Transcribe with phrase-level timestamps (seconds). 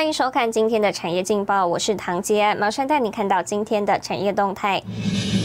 [0.00, 4.82] 欢迎收看今天的产业劲报，我是唐杰，马上带你看到今天的产业动态。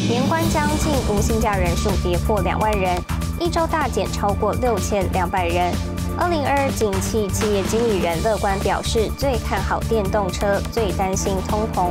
[0.10, 2.98] 年关将近，无薪假人数跌破两万人，
[3.38, 5.73] 一周大减超过六千两百人。
[6.18, 11.90] 二零二二景气，企业经理人乐观表示，最看好电动车，最担心通膨。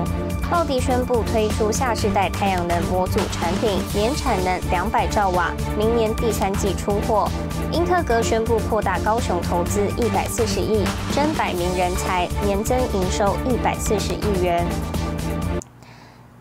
[0.51, 7.29] 奥迪宣布推出下世代太阳能模组产品，年产能两百兆瓦，明年第三季出货。
[7.73, 14.65] 英特格宣布扩大高雄投资一百四十亿，增百名人才，年增营收一百四十亿元。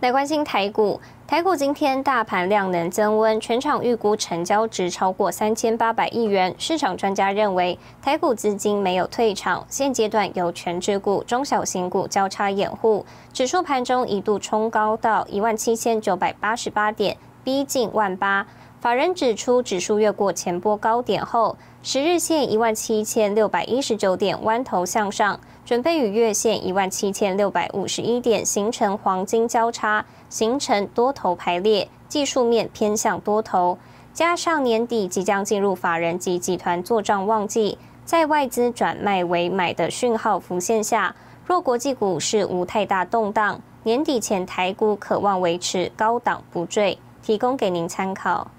[0.02, 0.99] 来关心台股。
[1.34, 6.54] 台股今天大盘量能增温，全场预估成交值超过三千八百亿元。
[6.60, 13.04] 市场专家认为，台股资金没有退场，现阶段由全指股、中小型股交叉掩护。
[13.34, 18.46] 指数盘中一度冲高到一万七千九百八十八点，逼近万八。
[18.84, 25.39] 法人指出，指数越过前波高点后，十日线一万七千六百一十九点弯头向上。
[25.63, 33.77] 准备与月线一万七千六百五十一点形成黄金交叉，形成多头排列，技术面偏向多头。
[34.11, 46.99] 加上年底即将进入法人及集团做账旺季，在外资转卖为买的讯号浮现下，若国际股市无太大动荡，年底前台股可望维持高档不坠。
[47.21, 48.51] 提供给您参考。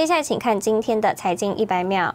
[0.00, 2.10] 接下来请看今天的财经一百秒。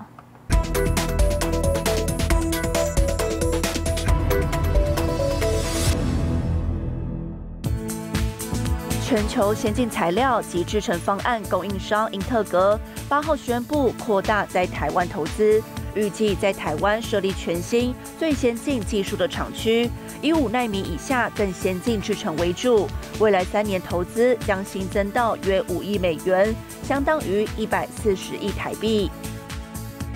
[9.05, 15.61] 全球先进材料及制成方案供应商英特格八号宣布扩大在台湾投资，
[15.93, 19.87] 预计在台湾设立全新最先进技术的厂区，
[20.23, 22.87] 以五纳米以下更先进制成为主。
[23.19, 29.09] 未来三年投资将新增到约五亿美元，相当于一百四十亿台币。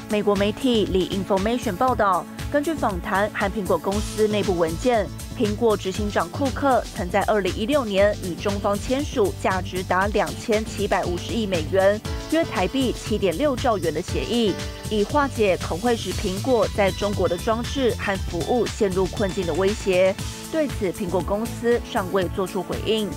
[0.10, 5.08] 美国媒体李 Information 报道，根据访谈和苹果公司内部文件。
[5.40, 11.98] 苹果执行长库克曾在二零一六年与中方签署价值达两千七百五十亿美元
[12.32, 14.54] （约台币七点六兆元）的协议，
[14.90, 20.14] 以化解可会使苹果在中国的装置和服务陷入困境的威胁。
[20.52, 23.10] 对此，苹果公司尚未作出回应。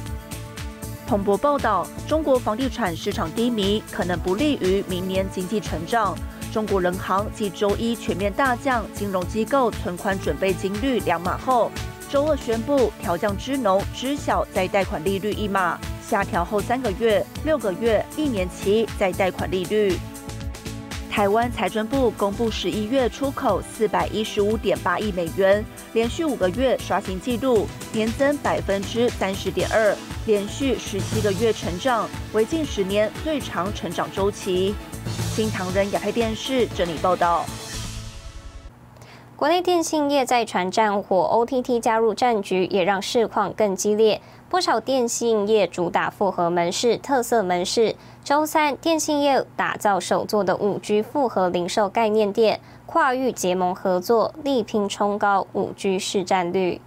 [1.08, 6.16] 彭博报道，中国房地产市场低迷，可能不利于明年经济成长。
[6.52, 11.68] 中国人行继周一全面大降金融机构存款准备金率两码后。
[12.12, 19.98] 周二宣布调降支农、知晓再贷款利率一码，下调后三个月、六个月、一年期再贷款利率。
[21.10, 25.64] 台湾财政部公布十一月出口四百一十五点八亿美元，
[25.94, 29.96] 连续五个月刷新纪录，年增百分之三十点二，
[30.26, 34.74] 连续十七个月成长，为近十年最长成长周期。
[35.34, 37.46] 新唐人亚太电视整理报道。
[39.42, 44.20] 国内电信业在传战火，OTT 加入战局，也让市况更激烈。
[44.48, 47.96] 不少电信业主打复合门市、特色门市。
[48.22, 56.80] 周三，电信业打造首座的五 G 复合零售概念店，跨域结盟合作，力拼冲高五 G 市占率。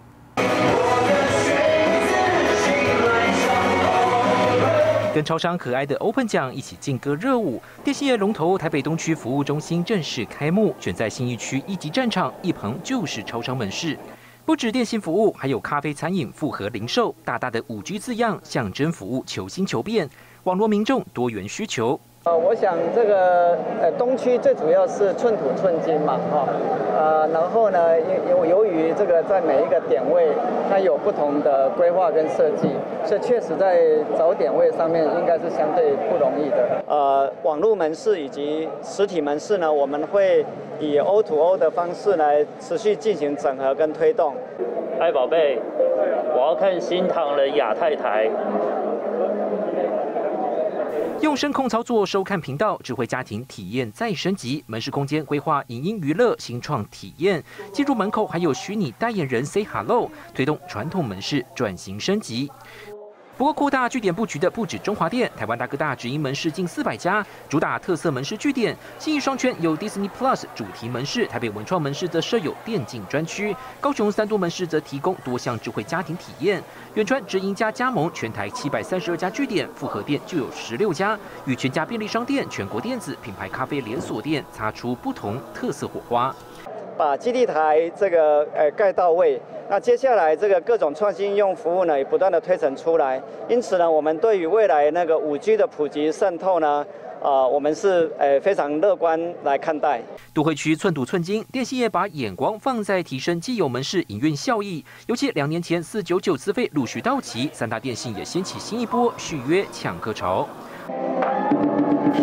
[5.15, 13.97] 跟超商可爱的 Open 酱一起劲歌热舞，电信业龙头台北东区服务中心正式开幕，选在新一区一级战场，一旁就是超商门市。
[14.43, 20.09] 不止电信服务，还有咖啡、餐饮、复合零售，大大的五 G 字样象征服务求新求变，
[20.43, 21.97] 网络民众多元需求。
[22.25, 26.47] 呃，我想这个呃东区最主要是寸土寸金嘛，哈，
[26.97, 27.79] 呃，然后呢，
[28.27, 30.29] 由由于这个在每一个点位
[30.67, 32.69] 它有不同的规划跟设计，
[33.03, 33.79] 所以确实在
[34.17, 36.65] 找点位上面应该是相对不容易的。
[36.87, 40.43] 呃，网络门市以及实体门市呢，我们会
[40.79, 44.33] 以 O to O 的方式来持续进行整合跟推动。
[44.99, 45.59] 嗨，宝贝，
[46.33, 48.27] 我要看新唐人亚太台。
[51.21, 54.63] 用声控操作收看频道，智慧家庭体验再升级。
[54.67, 62.51] 门市空间规划影音娱乐新创体验，进入门口还有虚拟代言人 say hello，推动传统门市转型升级。
[63.37, 68.73] 不过，扩大据点布局的不止中华店，台湾大哥大直营门市近四百家，主打特色门市据点。
[68.97, 76.63] 信义双圈有 Disney Plus 主题门市，台北文创门市则设有电竞专区，高雄三都门市则提供多项智慧家庭体验。
[76.93, 86.33] 远川直营加加盟全台七百三十二家据点，复合店就有十六家，与全家便利商店、全国电子品牌咖啡连锁店擦出不同特色火花。
[86.97, 89.39] 把基地台这个呃盖到位。
[89.69, 93.21] 那接下来这个各种创新应用服务呢，也不断的推陈出来。
[93.49, 96.85] 因此呢，我们对于未来那个五 G 的普及渗透呢，
[97.21, 100.01] 啊，我们是呃非常乐观来看待。
[100.33, 104.85] 都会区寸土寸金，电信业把眼光放在提升既有门市营运效益。
[105.07, 110.47] 尤其两年前四九九资费陆续到期，三大电信也掀起新一波续约抢客潮。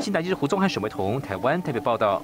[0.00, 2.22] 新台记者胡宗汉、沈维彤，台湾特别报道。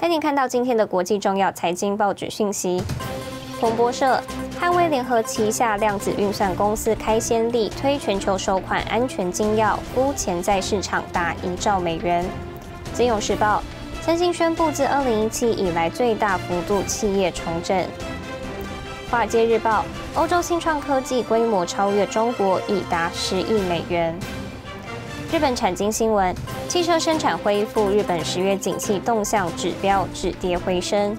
[0.00, 2.80] 带您看到今天的国际重要财经报纸讯息。
[3.60, 4.22] 彭博社：
[4.56, 12.24] 汉威联合旗下量子运算公司开先例，推全球首款安全金钥，估潜在市场达一兆美元。
[12.94, 13.60] 金融时报：
[14.00, 17.84] 三星宣布自二零一七以来最大幅度企业重整。
[19.10, 19.84] 华尔街日报：
[20.14, 24.16] 欧洲新创科技规模超越中国，已达十亿美元。
[25.30, 26.34] 日本产经新闻：
[26.68, 31.14] 汽车生产恢复，日本十月景气动向指标止跌回升。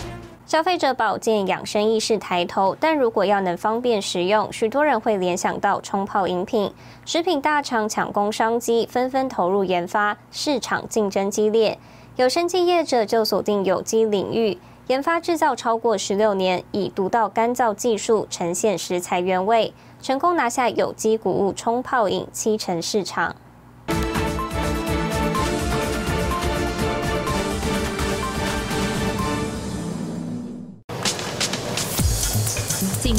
[0.48, 6.74] 消费者保健养生意识抬头，但如果要能方便食用，许多人会联想到冲泡饮品。
[7.06, 11.78] 食品大厂抢攻商机，纷纷投入研发，市场竞争激烈。
[12.16, 14.58] 有生技业者就锁定有机领域，
[14.88, 19.72] 研发制造超过十六年，以独到干燥技术呈现食材原味，
[20.02, 23.36] 成功拿下有机谷物冲泡饮七成市场。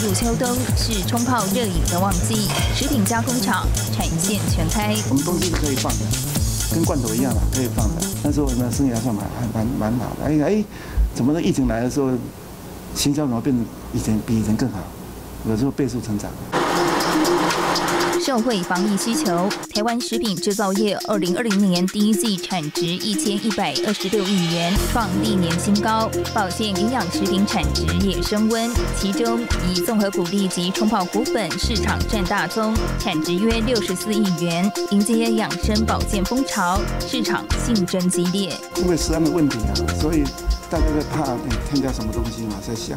[0.03, 0.49] 入秋冬
[0.79, 4.97] 是冲泡热饮的旺季，食品加工厂产线全开。
[5.11, 5.99] 我们东西是可以放的，
[6.75, 8.07] 跟罐头一样嘛，可以放的。
[8.23, 10.25] 那时候呢，生意还算蛮蛮蛮好的。
[10.25, 10.65] 哎哎，
[11.15, 11.43] 怎么的？
[11.43, 12.13] 疫情来的时候，
[12.95, 13.63] 行销怎么变成
[13.93, 14.79] 以前比以前更好？
[15.47, 16.31] 有时候倍速成长。
[18.31, 26.09] 社会防疫需求，台湾食品制造业二零二零年第一季产值一千一百二十六亿元，创历年新高。
[26.33, 38.57] 保健营养食品产值也升温，其中以综合谷粒及冲泡谷粉市场占大宗，产值约六十四亿元，迎接养生保健风潮，市场竞争激烈。
[38.77, 40.23] 因为食安的问题啊，所以
[40.71, 41.37] 大家在怕
[41.69, 42.97] 添加什么东西嘛，在香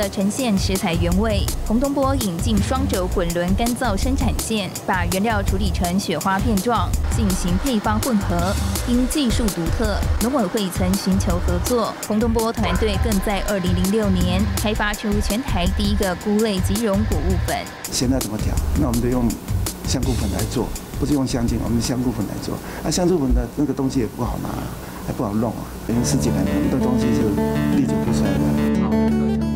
[0.00, 8.50] 为了呈现食材原味，洪东波引进双轴滚轮干燥生产线，把原料处理成雪花片状，进行配方混合。
[8.88, 17.54] 因技术独特，农委会曾寻求合作，洪东波团队更在2006年开发出全台第一个菇类即溶谷物粉。
[17.92, 18.54] 现在怎么调？
[18.80, 19.28] 那我们就用。
[19.86, 20.68] 香菇粉来做，
[21.00, 22.54] 不是用香精，我们香菇粉来做。
[22.84, 24.48] 啊，香菇粉的那个东西也不好拿，
[25.04, 25.66] 还不好弄啊。
[25.88, 27.22] 因为十几年，很多东西是
[27.76, 28.69] 历久不衰的。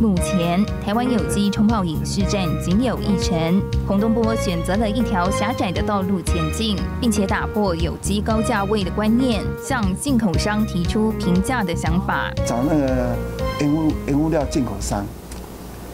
[0.00, 3.60] 目前台湾有机冲泡饮市占仅有一成。
[3.86, 12.32] 洪东波选择了一条狭窄的道路前进，并且打破有机高价位的观念，向进口商提出平价的想法。
[12.46, 13.16] 找那个
[13.60, 15.04] 原物原物料进口商，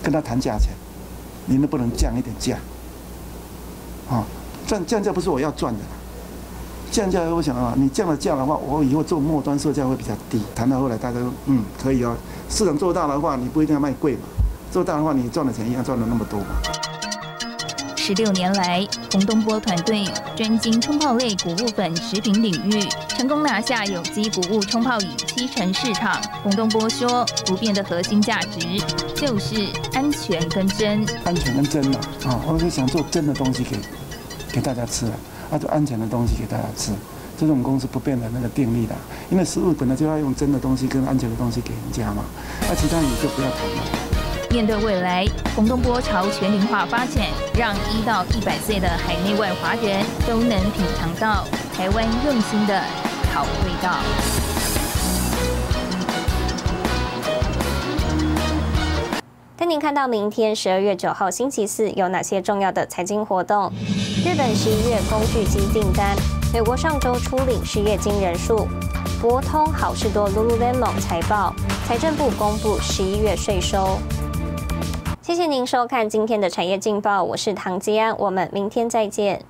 [0.02, 0.68] 跟他谈价钱，
[1.46, 2.56] 你能不能降一点价？
[4.10, 4.22] 啊。
[4.66, 5.80] 降降价不是我要赚的，
[6.90, 10.40] 降价我想啊，你降了价的话，我以后做末端售价会比较低。
[10.54, 12.16] 谈到后来，大家说嗯可以哦，
[12.54, 14.20] 市场做大的话，你不一定要卖贵嘛，
[14.70, 16.46] 做大的话，你赚的钱一样赚了那么多嘛。
[17.96, 20.06] 十六年来，洪东波团队
[20.36, 26.22] 专精冲泡类谷物粉食品领域，成功拿下有机谷物冲泡饮七成市场。
[26.44, 28.60] 洪东波说，不变的核心价值
[29.16, 31.04] 就是安全跟真。
[31.24, 33.76] 安全跟真嘛，啊，我是想做真的东西给。
[34.52, 35.12] 给大家吃了，
[35.50, 36.92] 啊，做安全的东西给大家吃，
[37.44, 38.94] 这是我们公司不变的那个定力的。
[39.30, 42.24] 因为食物本来就要用真的东西跟安全的东西给人家嘛，
[42.62, 44.48] 那其他你就不要谈了。
[44.50, 51.44] 面对未来，洪东波朝全龄化发展，让一到一百岁的海内外华人都能品尝到
[51.76, 52.82] 台湾用心的
[53.34, 53.98] 好味道。
[59.54, 63.70] 带您看到明天十二月九号星期四有哪些重要的财经活动？
[64.24, 66.16] 日本十一月工具机订单，
[66.54, 68.68] 美国上周初领失业金人数，
[69.20, 71.52] 博通、好事多、Lululemon 财报，
[71.84, 73.98] 财政部公布十一月税收。
[75.20, 79.44] 谢谢您收看今天的产业劲报，我是唐吉安，我们明天再见。